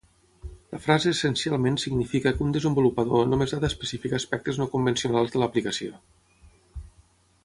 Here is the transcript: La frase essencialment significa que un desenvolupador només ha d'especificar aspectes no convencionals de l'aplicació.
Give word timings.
La 0.75 0.77
frase 0.85 1.11
essencialment 1.15 1.75
significa 1.83 2.31
que 2.37 2.43
un 2.45 2.55
desenvolupador 2.57 3.29
només 3.33 3.53
ha 3.53 3.59
d'especificar 3.65 4.19
aspectes 4.23 4.59
no 4.63 4.69
convencionals 4.75 5.35
de 5.37 5.43
l'aplicació. 5.45 6.01